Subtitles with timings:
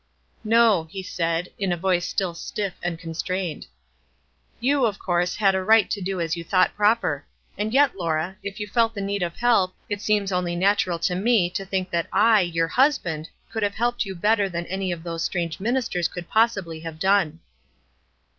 [0.43, 3.67] "No," he said, in a voice still stiff and con strained.
[4.59, 7.23] "You, of course, had a right to do as you thought proper;
[7.55, 11.13] and yet, Laura, if you felt the need of help, it seems only natural to
[11.13, 15.03] me to think that I, your husband, could have helped you better than any of
[15.03, 17.39] those strange min isters could possibly have done."